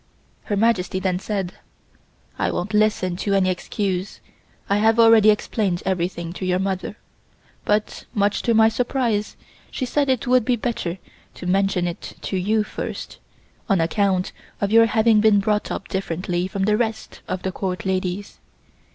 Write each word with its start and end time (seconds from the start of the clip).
Her 0.45 0.57
Majesty 0.57 0.99
then 0.99 1.19
said: 1.19 1.53
"I 2.39 2.49
won't 2.49 2.73
listen 2.73 3.17
to 3.17 3.35
any 3.35 3.51
excuse. 3.51 4.19
I 4.67 4.77
have 4.79 4.97
already 4.99 5.29
explained 5.29 5.83
everything 5.85 6.33
to 6.33 6.43
your 6.43 6.57
mother, 6.57 6.97
but 7.65 8.05
much 8.11 8.41
to 8.41 8.55
my 8.55 8.67
surprise 8.67 9.35
she 9.69 9.85
said 9.85 10.09
it 10.09 10.25
would 10.25 10.43
be 10.43 10.55
better 10.55 10.97
to 11.35 11.45
mention 11.45 11.87
it 11.87 12.15
to 12.21 12.35
you 12.35 12.63
first, 12.63 13.19
on 13.69 13.79
account 13.79 14.31
of 14.59 14.71
your 14.71 14.87
having 14.87 15.21
been 15.21 15.39
brought 15.39 15.69
up 15.69 15.87
differently 15.87 16.47
from 16.47 16.63
the 16.63 16.77
rest 16.77 17.21
of 17.27 17.43
the 17.43 17.51
Court 17.51 17.85
ladies. 17.85 18.39